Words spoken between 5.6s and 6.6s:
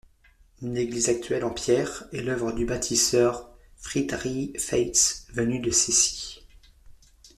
Cēsis.